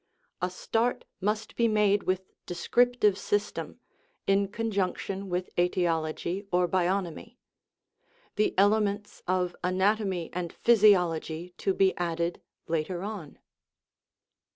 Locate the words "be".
1.55-1.67, 11.75-11.95